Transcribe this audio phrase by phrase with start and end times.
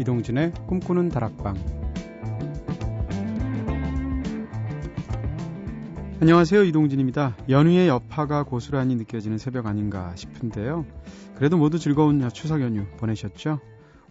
[0.00, 1.56] 이동진의 꿈꾸는 다락방.
[6.20, 6.62] 안녕하세요.
[6.64, 7.36] 이동진입니다.
[7.48, 10.86] 연휴의 여파가 고스란히 느껴지는 새벽 아닌가 싶은데요.
[11.34, 13.60] 그래도 모두 즐거운 추석 연휴 보내셨죠?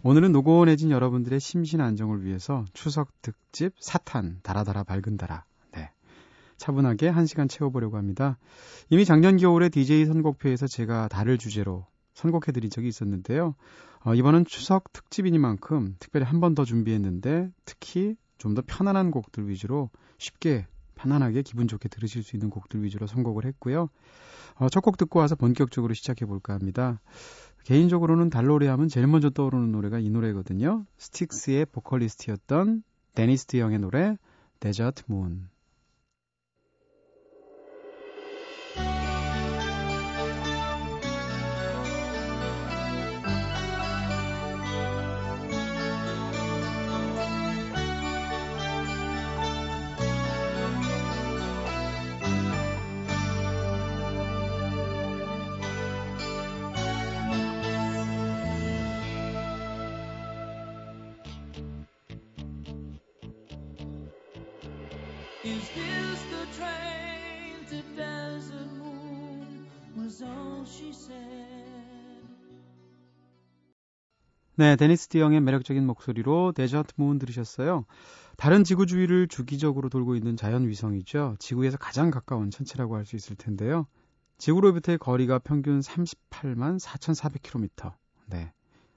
[0.02, 5.90] 오늘은 노곤해진 여러분들의 심신 안정을 위해서 추석 특집 사탄 달아달아 밝은 달아 네.
[6.56, 8.38] 차분하게 한 시간 채워보려고 합니다.
[8.90, 11.86] 이미 작년 겨울에 DJ 선곡표에서 제가 달을 주제로
[12.18, 13.54] 선곡해드린 적이 있었는데요.
[14.04, 19.90] 어, 이번은 추석 특집이니만큼 특별히 한 번 더 준비했는데 특히 좀 더 편안한 곡들 위주로
[20.18, 23.88] 쉽게 편안하게 기분 좋게 들으실 수 있는 곡들 위주로 선곡을 했고요.
[24.56, 27.00] 어, 첫 곡 듣고 와서 본격적으로 시작해 볼까 합니다.
[27.64, 30.86] 개인적으로는 달노래 하면 제일 먼저 떠오르는 노래가 이 노래거든요.
[30.96, 32.82] 스틱스의 보컬리스트였던
[33.14, 34.16] 데니스 드영의 노래
[34.60, 35.48] Desert Moon.
[74.58, 77.84] 네, 데니스 디영의 매력적인 목소리로 데저트 문 들으셨어요.
[78.36, 81.36] 다른 지구 주위를 주기적으로 돌고 있는 자연 위성이죠.
[81.38, 83.86] 지구에서 가장 가까운 천체라고 할 수 있을 텐데요.
[84.38, 87.92] 지구로부터의 거리가 평균 38만 4,400km.
[88.26, 88.52] 네.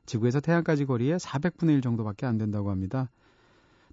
[0.08, 3.12] 지구에서 태양까지 거리의 400분의 1 정도밖에 안 된다고 합니다.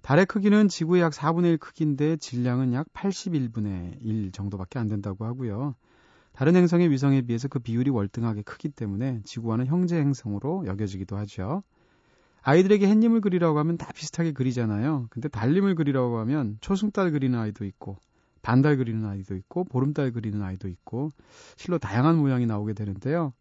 [0.01, 5.75] 달의 크기는 지구의 약 4분의 1 크기인데 질량은 약 81분의 1 정도밖에 안 된다고 하고요.
[6.33, 11.63] 다른 행성의 위성에 비해서 그 비율이 월등하게 크기 때문에 지구와는 형제 행성으로 여겨지기도 하죠.
[12.41, 15.07] 아이들에게 햇님을 그리라고 하면 다 비슷하게 그리잖아요.
[15.09, 17.97] 근데 달님을 그리라고 하면 초승달 그리는 아이도 있고
[18.41, 21.11] 반달 그리는 아이도 있고 보름달 그리는 아이도 있고
[21.57, 23.33] 실로 다양한 모양이 나오게 되는데요.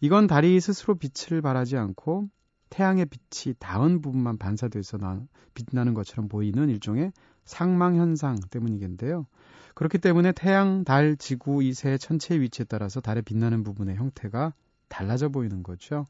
[0.00, 2.28] 이건 달이 스스로 빛을 발하지 않고
[2.70, 5.20] 태양의 빛이 닿은 부분만 반사돼서 나,
[5.54, 7.12] 빛나는 것처럼 보이는 일종의
[7.44, 9.26] 상망 현상 때문이겠는데요.
[9.74, 14.52] 그렇기 때문에 태양, 달, 지구 이 세 천체의 위치에 따라서 달의 빛나는 부분의 형태가
[14.88, 16.06] 달라져 보이는 거죠.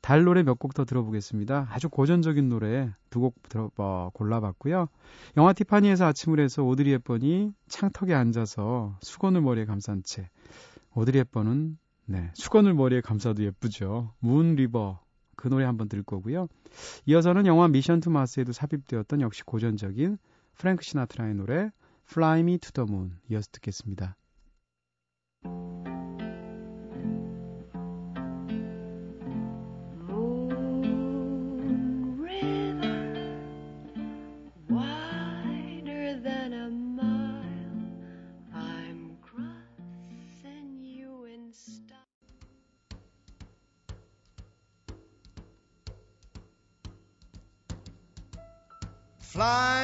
[0.00, 1.68] 달 노래 몇 곡 더 들어보겠습니다.
[1.70, 4.88] 아주 고전적인 노래 두 곡 들어 어, 골라봤고요.
[5.36, 10.28] 영화 티파니에서 아침을에서 오드리 헵번이 창턱에 앉아서 수건을 머리에 감싼 채
[10.94, 14.12] 오드리 헵번은 네, 수건을 머리에 감싸도 예쁘죠.
[14.18, 15.00] Moon River
[15.36, 16.48] 그 노래 한번 들을 거고요.
[17.06, 20.18] 이어서는 영화 Mission to Mars에도 삽입되었던 역시 고전적인
[20.58, 21.70] 프랭크 시나트라의 노래
[22.10, 24.16] Fly Me to the Moon 이어서 듣겠습니다.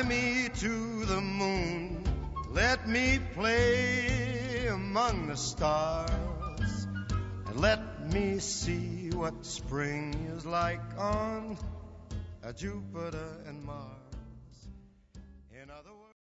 [0.08, 2.02] Me to the moon.
[2.50, 6.88] Let me play among the stars.
[7.46, 11.58] And let me see what spring is like on
[12.56, 14.68] Jupiter and Mars.
[15.52, 16.16] In other words,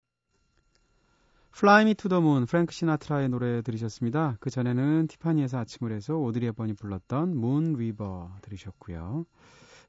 [1.52, 4.38] Fly Me to the Moon, 프랭크 시나트라의 노래 들으셨습니다.
[4.40, 9.26] 그 전에는 티파니에서 아침을 해서 오드리 헵번이 불렀던 Moon River 들으셨고요.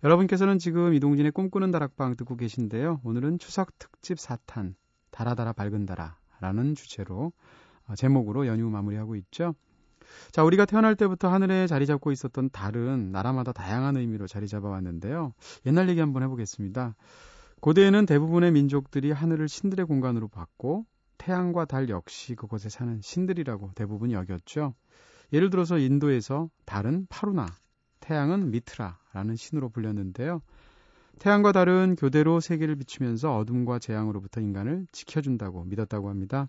[0.06, 3.02] 여러분께서는 지금 이동진의 꿈꾸는 다락방 듣고 계신데요.
[3.04, 4.76] 오늘은 추석 특집 사탄,
[5.10, 7.34] 달아달아 밝은 달아라는 주제로,
[7.88, 9.56] 어, 제목으로 연휴 마무리하고 있죠.
[10.32, 15.34] 자, 우리가 태어날 때부터 하늘에 자리 잡고 있었던 달은 나라마다 다양한 의미로 자리 잡아왔는데요.
[15.66, 16.96] 옛날 얘기 한번 해보겠습니다.
[17.62, 20.86] 고대에는 대부분의 민족들이 하늘을 신들의 공간으로 봤고,
[21.18, 24.76] 태양과 달 역시 그곳에 사는 신들이라고 대부분 여겼죠.
[25.34, 27.48] 예를 들어서 인도에서 달은 바루나,
[28.06, 30.42] 태양은 미트라라는 신으로 불렸는데요.
[31.18, 36.48] 태양과 달은 교대로 세계를 비추면서 어둠과 재앙으로부터 인간을 지켜준다고 믿었다고 합니다.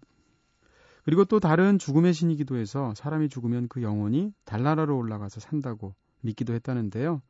[1.05, 7.23] 그리고 또 달은 죽음의 신이기도 해서 사람이 죽으면 그 영혼이 달나라로 올라가서 산다고 믿기도 했다는데요.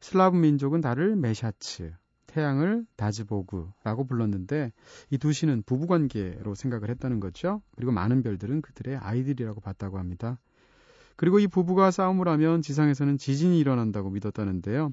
[0.00, 1.92] 슬라브 민족은 달을 메샤츠,
[2.28, 4.72] 태양을 다즈보그라고 불렀는데
[5.10, 7.60] 이 두 신은 부부관계로 생각을 했다는 거죠.
[7.74, 10.38] 그리고 많은 별들은 그들의 아이들이라고 봤다고 합니다.
[11.18, 14.92] 그리고 이 부부가 싸움을 하면 지상에서는 지진이 일어난다고 믿었다는데요.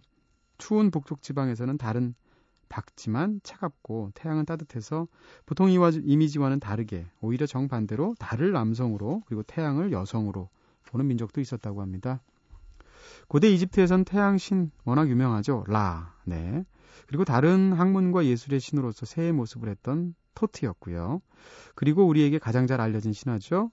[0.57, 2.15] 추운 북쪽 지방에서는 달은
[2.67, 5.07] 밝지만 차갑고 태양은 따뜻해서
[5.45, 10.49] 보통 이 이미지와는 다르게 오히려 정반대로 달을 남성으로 그리고 태양을 여성으로
[10.87, 12.23] 보는 민족도 있었다고 합니다.
[13.27, 15.63] 고대 이집트에선 태양 신 워낙 유명하죠.
[15.67, 16.15] 라.
[16.25, 16.65] 네.
[17.05, 21.21] 그리고 다른 학문과 예술의 신으로서 새의 모습을 했던 토트였고요.
[21.75, 23.69] 그리고 우리에게 가장 잘 알려진 신화죠.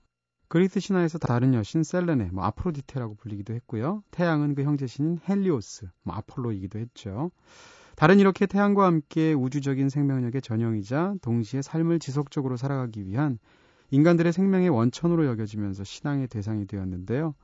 [0.52, 4.02] 그리스 신화에서 다른 여신 셀레네, 뭐 아프로디테라고 불리기도 했고요.
[4.10, 7.30] 태양은 그 형제 신인 헬리오스, 뭐 아폴로이기도 했죠.
[7.96, 13.38] 다른 이렇게 태양과 함께 우주적인 생명력의 전형이자 동시에 삶을 지속적으로 살아가기 위한
[13.92, 17.34] 인간들의 생명의 원천으로 여겨지면서 신앙의 대상이 되었는데요.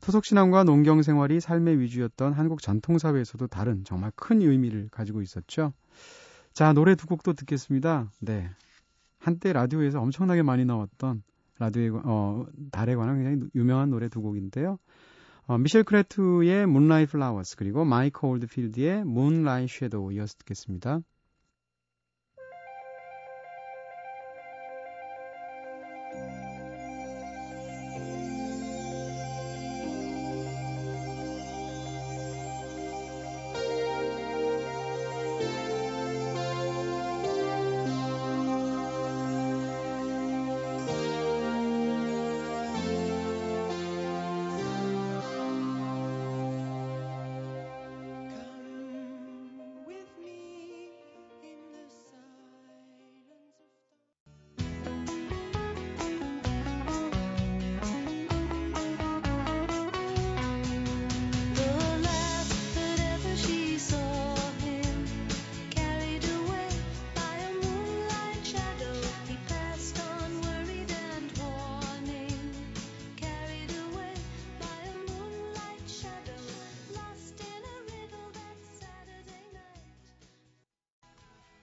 [0.00, 5.72] 토속신앙과 농경생활이 삶의 위주였던 한국 전통사회에서도 다른 정말 큰 의미를 가지고 있었죠.
[6.52, 8.10] 자, 노래 두 곡도 듣겠습니다.
[8.18, 8.50] 네.
[9.20, 11.22] 한때 라디오에서 엄청나게 많이 나왔던
[11.58, 14.78] 라디오의, 어, 달에 관한 굉장히 유명한 노래 두 곡인데요.
[15.46, 21.00] 어, 미셸 크레투의 Moonlight Flowers 그리고 마이크 올드필드의 Moonlight Shadow 이어서 듣겠습니다.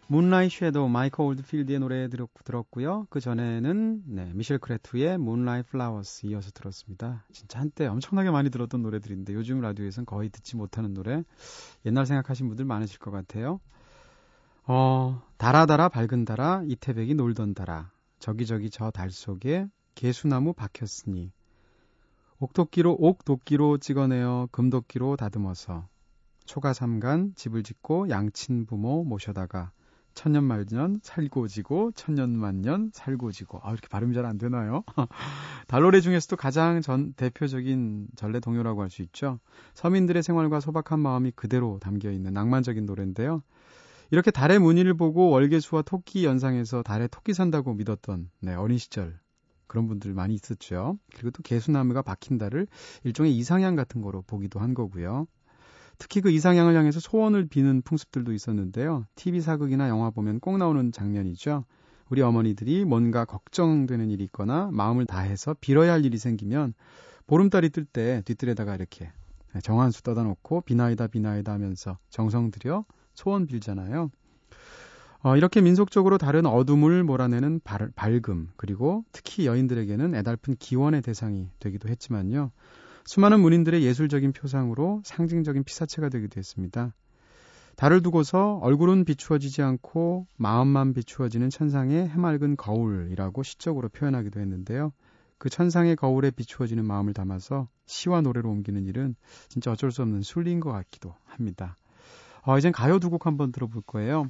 [0.07, 3.07] Moonlight Shadow 마이클 올드필드의 노래 들었, 들었고요.
[3.09, 7.25] 그 전에는 네, 미셸 크레투의 Moonlight Flowers 이어서 들었습니다.
[7.31, 11.23] 진짜 한때 엄청나게 많이 들었던 노래들인데 요즘 라디오에서는 거의 듣지 못하는 노래.
[11.85, 13.59] 옛날 생각하신 분들 많으실 것 같아요.
[14.65, 21.31] 어, 달아달아 밝은 달아 이태백이 놀던 달아 저기저기 저 달 속에 계수나무 박혔으니
[22.39, 25.87] 옥도끼로 옥도끼로 찍어내어 금도끼로 다듬어서
[26.45, 29.71] 초가 삼간 집을 짓고 양친 부모 모셔다가
[30.13, 34.83] 천년만년 살고 지고 천년 만년 살고 지고 아 이렇게 발음이 잘 안 되나요?
[35.67, 39.39] 달노래 중에서도 가장 전 대표적인 전래 동요라고 할 수 있죠.
[39.73, 43.41] 서민들의 생활과 소박한 마음이 그대로 담겨 있는 낭만적인 노래인데요.
[44.11, 49.19] 이렇게 달의 무늬를 보고 월계수와 토끼 연상해서 달에 토끼 산다고 믿었던 네, 어린 시절
[49.67, 50.99] 그런 분들 많이 있었죠.
[51.15, 52.67] 그리고 또 개수나무가 박힌 달을
[53.03, 55.25] 일종의 이상향 같은 거로 보기도 한 거고요.
[55.97, 59.05] 특히 그 이상향을 향해서 소원을 비는 풍습들도 있었는데요.
[59.15, 61.65] TV 사극이나 영화 보면 꼭 나오는 장면이죠.
[62.09, 66.73] 우리 어머니들이 뭔가 걱정되는 일이 있거나 마음을 다해서 빌어야 할 일이 생기면
[67.27, 69.11] 보름달이 뜰 때 뒤뜰에다가 이렇게
[69.61, 74.09] 정한수 떠다 놓고 비나이다 비나이다 하면서 정성 들여 소원 빌잖아요.
[75.21, 81.87] 어, 이렇게 민속적으로 다른 어둠을 몰아내는 발, 밝음 그리고 특히 여인들에게는 애달픈 기원의 대상이 되기도
[81.87, 82.51] 했지만요.
[83.05, 86.93] 수많은 문인들의 예술적인 표상으로 상징적인 피사체가 되기도 했습니다.
[87.75, 94.93] 달을 두고서 얼굴은 비추어지지 않고 마음만 비추어지는 천상의 해맑은 거울이라고 시적으로 표현하기도 했는데요.
[95.37, 99.15] 그 천상의 거울에 비추어지는 마음을 담아서 시와 노래로 옮기는 일은
[99.49, 101.77] 진짜 어쩔 수 없는 순리인 것 같기도 합니다.
[102.43, 104.29] 어, 이젠 가요 두 곡 한번 들어볼 거예요.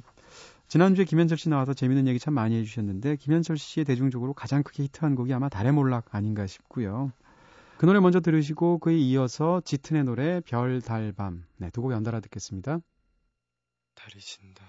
[0.66, 5.14] 지난주에 김현철 씨 나와서 재밌는 얘기 참 많이 해주셨는데 김현철 씨의 대중적으로 가장 크게 히트한
[5.14, 7.12] 곡이 아마 달의 몰락 아닌가 싶고요.
[7.76, 11.44] 그 노래 먼저 들으시고 그에 이어서 짙은의 노래 별, 달, 밤.
[11.56, 12.78] 네, 두 곡 연달아 듣겠습니다.
[13.94, 14.64] 달이 진다.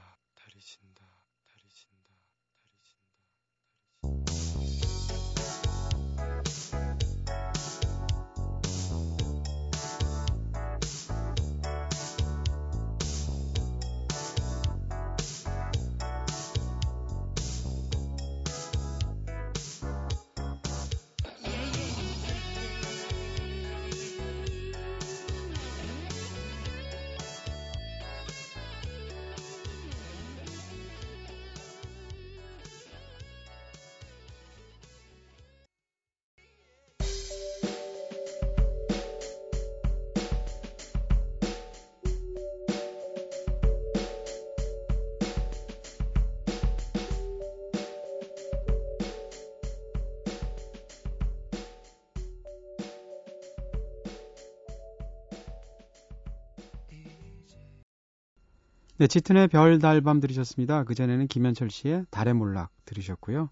[58.98, 60.84] 네, 짙은의 별, 달, 밤 들으셨습니다.
[60.86, 63.50] 그전에는 김현철 씨의 달의 몰락 들으셨고요.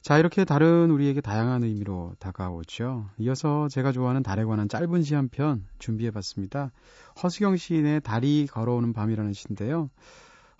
[0.00, 3.08] 자, 이렇게 다른 우리에게 다양한 의미로 다가오죠.
[3.18, 6.72] 이어서 제가 좋아하는 달에 관한 짧은 시 한 편 준비해 봤습니다.
[7.22, 9.88] 허수경 시인의 달이 걸어오는 밤이라는 시인데요.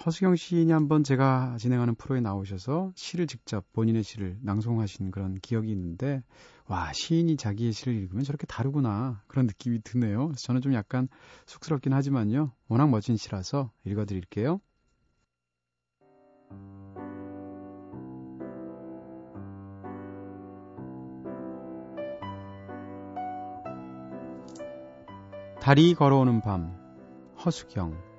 [0.05, 6.25] 허수경 시인이 한번 제가 진행하는 프로에 나오셔서 시를 직접 본인의 시를 낭송하신 그런 기억이 있는데,
[6.67, 9.23] 와, 시인이 자기의 시를 읽으면 저렇게 다르구나.
[9.29, 10.33] 그런 느낌이 드네요.
[10.37, 11.09] 저는 좀 약간
[11.47, 12.51] 쑥스럽긴 하지만요.
[12.67, 14.61] 워낙 멋진 시라서 읽어드릴게요.
[25.61, 26.77] 달이 걸어오는 밤
[27.45, 28.12] 허수경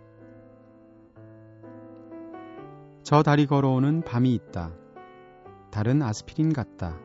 [3.04, 4.72] 저 달이 걸어오는 밤이 있다.
[5.72, 6.98] 달은 아스피린 같다.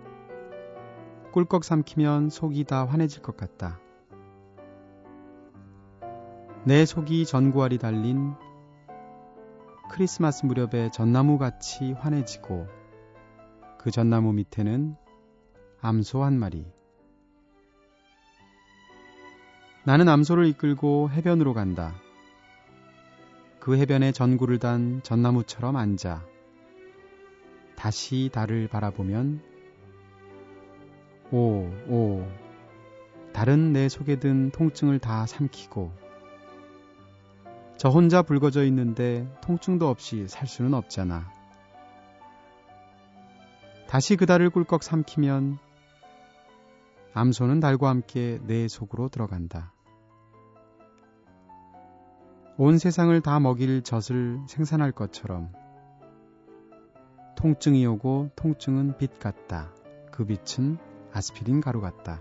[1.32, 3.80] 꿀꺽 삼키면 속이 다 환해질 것 같다.
[6.64, 8.34] 내 속이 전구알이 달린
[9.90, 12.68] 크리스마스 무렵에 전나무 같이 환해지고
[13.78, 14.94] 그 전나무 밑에는
[15.80, 16.64] 암소 한 마리.
[19.84, 21.94] 나는 암소를 이끌고 해변으로 간다.
[23.68, 26.24] 그 해변에 전구를 단 전나무처럼 앉아
[27.76, 29.42] 다시 달을 바라보면
[31.30, 32.26] 오, 오,
[33.34, 35.92] 달은 내 속에 든 통증을 다 삼키고
[37.76, 41.30] 저 혼자 붉어져 있는데 통증도 없이 살 수는 없잖아.
[43.86, 45.58] 다시 그 달을 꿀꺽 삼키면
[47.12, 49.74] 암소는 달과 함께 내 속으로 들어간다.
[52.60, 55.52] 온 세상을 다 먹일 젖을 생산할 것처럼
[57.36, 59.72] 통증이 오고 통증은 빛 같다.
[60.10, 60.76] 그 빛은
[61.12, 62.20] 아스피린 가루 같다.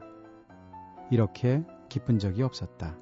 [1.10, 2.96] 이렇게 기쁜 적이 없었다.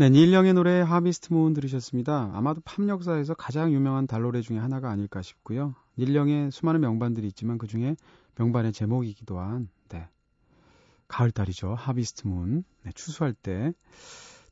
[0.00, 2.30] 네, 닐령의 노래 하비스트 문 들으셨습니다.
[2.32, 5.74] 아마도 팝 역사에서 가장 유명한 달 노래 중에 하나가 아닐까 싶고요.
[5.98, 7.96] 닐령의 수많은 명반들이 있지만 그 중에
[8.36, 10.08] 명반의 제목이기도 한 네.
[11.06, 11.74] 가을달이죠.
[11.74, 12.64] 하비스트 문.
[12.82, 13.74] 네, 추수할 때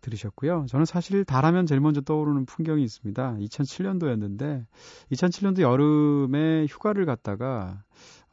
[0.02, 0.66] 들으셨고요.
[0.68, 3.36] 저는 사실 달하면 제일 먼저 떠오르는 풍경이 있습니다.
[3.36, 4.66] 2007년도였는데
[5.12, 7.82] 2007년도 여름에 휴가를 갔다가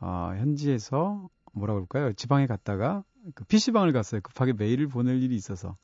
[0.01, 2.11] 어, 현지에서 뭐라 그럴까요?
[2.11, 3.05] 지방에 갔다가
[3.35, 4.19] 그 PC방을 갔어요.
[4.19, 5.77] 급하게 메일을 보낼 일이 있어서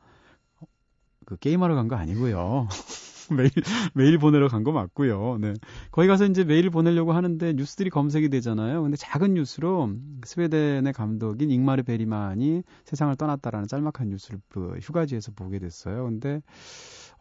[1.31, 2.67] 그 게임하러 간 거 아니고요.
[3.31, 3.49] 메일
[3.93, 5.37] 메일 보내러 간 거 맞고요.
[5.39, 5.53] 네.
[5.91, 8.81] 거기 가서 이제 메일을 보내려고 하는데 뉴스들이 검색이 되잖아요.
[8.81, 9.91] 근데 작은 뉴스로
[10.25, 16.03] 스웨덴의 감독인 잉마르 베리만이 세상을 떠났다라는 짤막한 뉴스를 그 휴가지에서 보게 됐어요.
[16.03, 16.41] 근데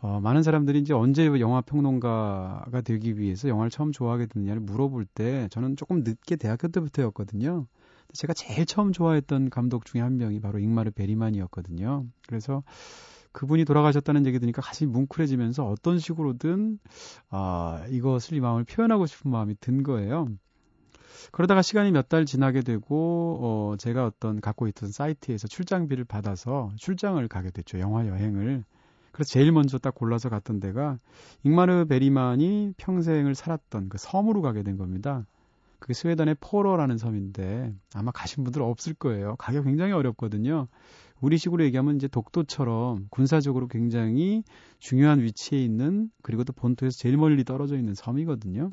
[0.00, 5.46] 어, 많은 사람들이 이제 언제 영화 평론가가 되기 위해서 영화를 처음 좋아하게 됐느냐를 물어볼 때
[5.52, 7.66] 저는 조금 늦게 대학교 때부터였거든요.
[8.14, 12.06] 제가 제일 처음 좋아했던 감독 중에 한 명이 바로 잉마르 베리만이었거든요.
[12.26, 12.64] 그래서
[13.32, 16.78] 그분이 돌아가셨다는 얘기 들으니까 가슴이 뭉클해지면서 어떤 식으로든
[17.30, 20.28] 아, 이것을 이 마음을 표현하고 싶은 마음이 든 거예요.
[21.32, 27.26] 그러다가 시간이 몇 달 지나게 되고 어, 제가 어떤 갖고 있던 사이트에서 출장비를 받아서 출장을
[27.28, 27.78] 가게 됐죠.
[27.78, 28.64] 영화 여행을.
[29.12, 30.98] 그래서 제일 먼저 딱 골라서 갔던 데가
[31.44, 35.24] 잉마르 베리만이 평생을 살았던 그 섬으로 가게 된 겁니다.
[35.80, 39.34] 그게 스웨덴의 포러라는 섬인데 아마 가신 분들 없을 거예요.
[39.36, 40.68] 가격 굉장히 어렵거든요.
[41.20, 44.44] 우리식으로 얘기하면 이제 독도처럼 군사적으로 굉장히
[44.78, 48.70] 중요한 위치에 있는 그리고 또 본토에서 제일 멀리 떨어져 있는 섬이거든요.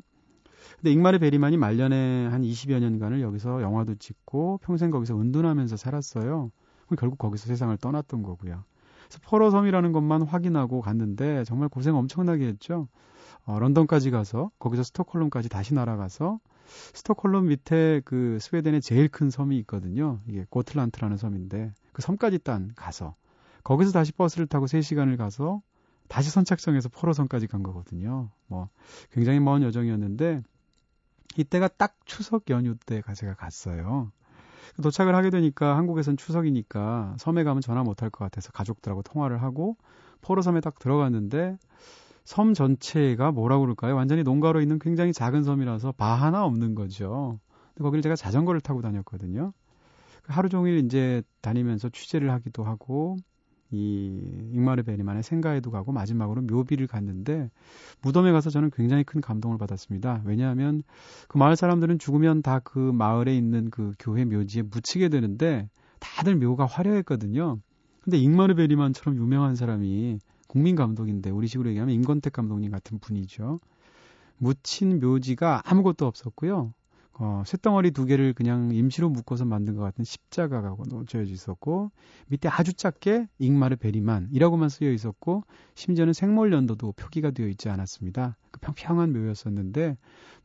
[0.76, 6.50] 근데 잉마르 베리만이 말년에 한 20여 년간을 여기서 영화도 찍고 평생 거기서 은둔하면서 살았어요.
[6.98, 8.64] 결국 거기서 세상을 떠났던 거고요.
[9.08, 12.88] 그래서 포로 섬이라는 것만 확인하고 갔는데 정말 고생 엄청나게 했죠.
[13.44, 16.38] 어, 런던까지 가서 거기서 스톡홀름까지 다시 날아가서
[16.94, 20.20] 스톡홀름 밑에 그 스웨덴의 제일 큰 섬이 있거든요.
[20.26, 23.14] 이게 고틀란트라는 섬인데 그 섬까지 딴 가서
[23.64, 25.62] 거기서 다시 버스를 타고 3시간을 가서
[26.08, 28.30] 다시 선착장에서 포로섬까지 간 거거든요.
[28.46, 28.68] 뭐
[29.12, 30.42] 굉장히 먼 여정이었는데
[31.36, 34.10] 이때가 딱 추석 연휴 때 제가 갔어요.
[34.82, 39.76] 도착을 하게 되니까 한국에선 추석이니까 섬에 가면 전화 못 할 것 같아서 가족들하고 통화를 하고
[40.20, 41.58] 포로섬에 딱 들어갔는데
[42.28, 43.96] 섬 전체가 뭐라고 그럴까요?
[43.96, 47.40] 완전히 농가로 있는 굉장히 작은 섬이라서 바 하나 없는 거죠.
[47.68, 49.54] 근데 거기를 제가 자전거를 타고 다녔거든요.
[50.24, 53.16] 하루 종일 이제 다니면서 취재를 하기도 하고
[53.70, 57.50] 이 잉마르 베리만의 생가에도 가고 마지막으로 묘비를 갔는데
[58.02, 60.20] 무덤에 가서 저는 굉장히 큰 감동을 받았습니다.
[60.26, 60.82] 왜냐하면
[61.28, 66.66] 그 마을 사람들은 죽으면 다 그 마을에 있는 그 교회 묘지에 묻히게 되는데 다들 묘가
[66.66, 67.58] 화려했거든요.
[68.02, 70.18] 근데 잉마르 베리만처럼 유명한 사람이
[70.48, 73.60] 국민 감독인데 우리 식으로 얘기하면 임건택 감독님 같은 분이죠.
[74.38, 76.72] 묻힌 묘지가 아무것도 없었고요.
[77.20, 81.90] 어, 쇳덩어리 두 개를 그냥 임시로 묶어서 만든 것 같은 십자가가 놓여져 있었고
[82.28, 85.42] 밑에 아주 작게 잉마르 베리만이라고만 쓰여 있었고
[85.74, 88.36] 심지어는 생몰 연도도 표기가 되어 있지 않았습니다.
[88.52, 89.96] 그 평평한 묘였었는데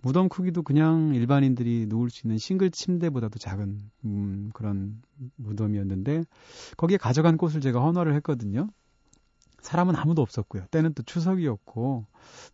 [0.01, 5.00] 무덤 크기도 그냥 일반인들이 누울 수 있는 싱글 침대보다도 작은 음, 그런
[5.36, 6.24] 무덤이었는데
[6.75, 8.67] 거기에 가져간 꽃을 제가 헌화를 했거든요.
[9.63, 10.65] 사람은 아무도 없었고요.
[10.72, 12.05] 때는 또 추석이었고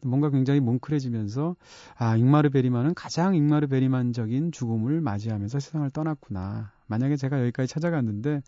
[0.06, 1.56] 뭔가 굉장히 뭉클해지면서
[1.98, 6.72] 아 잉마르 베리만은 가장 잉마르 베리만적인 죽음을 맞이하면서 세상을 떠났구나.
[6.88, 8.42] 만약에 제가 여기까지 찾아갔는데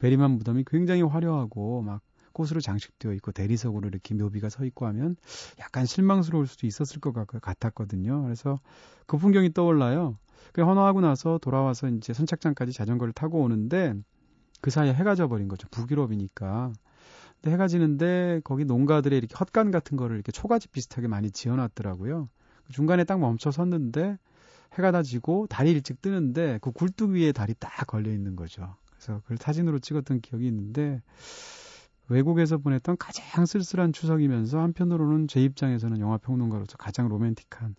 [0.00, 5.16] 베리만 무덤이 굉장히 화려하고 막 꽃으로 장식되어 있고 대리석으로 이렇게 묘비가 서 있고 하면
[5.58, 8.22] 약간 실망스러울 수도 있었을 것 같았거든요.
[8.22, 8.58] 그래서
[9.06, 10.16] 그 풍경이 떠올라요.
[10.52, 13.94] 그 헌화하고 나서 돌아와서 이제 선착장까지 자전거를 타고 오는데
[14.60, 15.68] 그 사이에 해가 져버린 거죠.
[15.70, 16.72] 북유럽이니까.
[17.40, 22.28] 근데 해가 지는데 거기 농가들의 이렇게 헛간 같은 거를 이렇게 초가집 비슷하게 많이 지어놨더라고요.
[22.64, 24.18] 그 중간에 딱 멈춰 섰는데
[24.74, 28.74] 해가 다 지고 달이 일찍 뜨는데 그 굴뚝 위에 달이 딱 걸려 있는 거죠.
[28.90, 31.00] 그래서 그걸 사진으로 찍었던 기억이 있는데
[32.08, 37.76] 외국에서 보냈던 가장 쓸쓸한 추석이면서 한편으로는 제 입장에서는 영화 평론가로서 가장 로맨틱한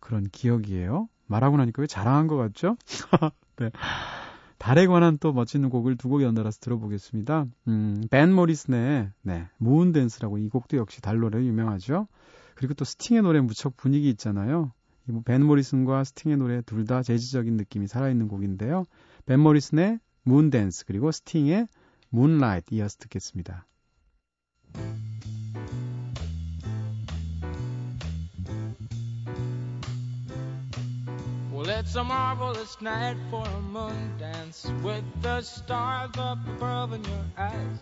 [0.00, 1.08] 그런 기억이에요.
[1.26, 2.76] 말하고 나니까 왜 자랑한 것 같죠?
[3.56, 3.70] 네.
[4.60, 7.46] 달에 관한 또 멋진 곡을 두 곡 연달아서 들어보겠습니다.
[7.68, 12.06] 음, 밴 모리슨의 네, Moondance라고 이 곡도 역시 달 노래 유명하죠.
[12.54, 14.72] 그리고 또 스팅의 노래 무척 분위기 있잖아요.
[15.24, 18.86] 밴 모리슨과 스팅의 노래 둘 다 재즈적인 느낌이 살아있는 곡인데요.
[19.26, 21.66] 밴 모리슨의 Moondance 그리고 스팅의
[22.10, 23.66] Moonlight 이어서 듣겠습니다.
[31.60, 37.04] Well, it's a marvelous night for a moon dance with the stars up above in
[37.04, 37.78] your eyes.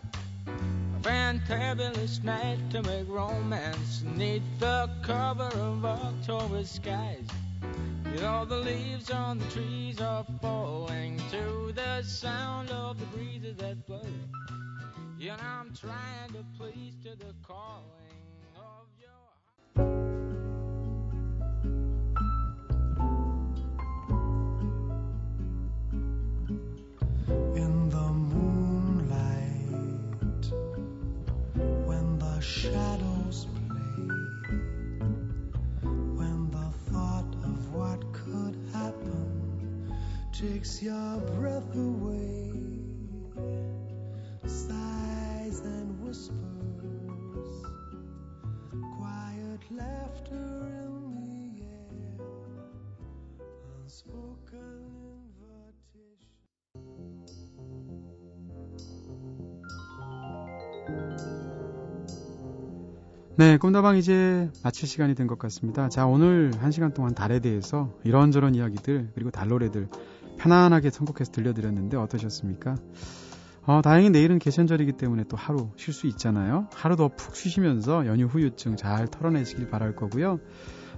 [0.49, 7.29] A fantabulous night to make romance neath the cover of October skies.
[8.13, 13.59] You know the leaves on the trees are falling to the sound of the breezes
[13.59, 14.03] that blow.
[15.21, 18.08] Know I'm trying to please to the calling.
[40.59, 42.51] Takes your breath away.
[44.45, 47.63] Sighs and whispers,
[48.99, 51.87] quiet laughter in the air,
[53.85, 54.83] unspoken
[55.31, 56.27] invitation.
[63.37, 65.89] 네, 꿈다방 이제 마칠 시간이 된 것 같습니다.
[65.89, 69.89] 자, 오늘 한 시간 동안 달에 대해서 이런저런 이야기들, 그리고 달노래들
[70.39, 72.77] 편안하게 선곡해서 들려드렸는데 어떠셨습니까?
[73.67, 76.69] 어, 다행히 내일은 개천절이기 때문에 또 하루 쉴 수 있잖아요.
[76.75, 80.39] 하루 더 푹 쉬시면서 연휴 후유증 잘 털어내시길 바랄 거고요.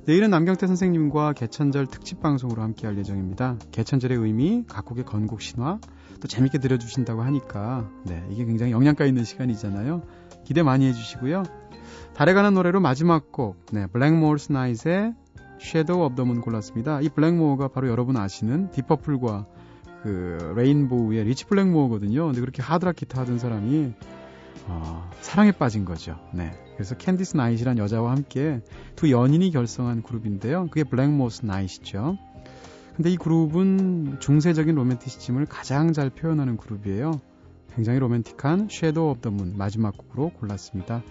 [0.06, 3.56] 내일은 남경태 선생님과 개천절 특집 방송으로 함께 할 예정입니다.
[3.72, 5.78] 개천절의 의미, 각국의 건국 신화,
[6.20, 10.02] 또 재밌게 들려주신다고 하니까, 네, 이게 굉장히 영양가 있는 시간이잖아요.
[10.44, 11.42] 기대 많이 해주시고요.
[12.14, 15.14] 달에 가는 노래로 마지막 곡, 네, 블랙모어스 나잇의
[15.60, 17.00] Shadow of the Moon 골랐습니다.
[17.00, 19.46] 이 블랙모어가 바로 여러분 아시는 딥 퍼플과
[20.02, 22.26] 그 레인보우의 리치 블랙모어거든요.
[22.26, 23.92] 근데 그렇게 하드락 기타 하던 사람이
[24.66, 26.18] 어, 사랑에 빠진 거죠.
[26.32, 26.52] 네.
[26.74, 28.60] 그래서 캔디스 나잇이란 여자와 함께
[28.96, 30.68] 두 연인이 결성한 그룹인데요.
[30.68, 32.16] 그게 블랙모어스 나잇이죠.
[32.96, 37.20] 근데 이 그룹은 중세적인 로맨티시즘을 가장 잘 표현하는 그룹이에요.
[37.74, 41.02] 굉장히 로맨틱한 Shadow of the Moon 마지막 곡으로 골랐습니다.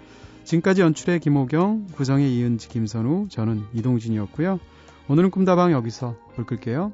[0.50, 4.60] 지금까지 연출의 김호경, 구성의 이은지, 김선우, 저는 이동진이었고요.
[5.08, 6.92] 오늘은 꿈다방 여기서 불 끌게요.